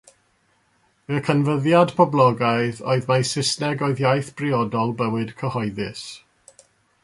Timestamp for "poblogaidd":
1.99-2.81